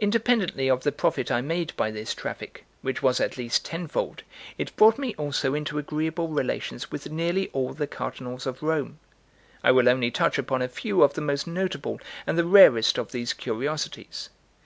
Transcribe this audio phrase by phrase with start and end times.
[0.00, 4.22] Independently of the profit I made by this traffic, which was at least tenfold,
[4.56, 8.98] it brought me also into agreeable relations with nearly all the cardinals of Rome.
[9.62, 13.12] I will only touch upon a few of the most notable and the rarest of
[13.12, 14.30] these curiosities.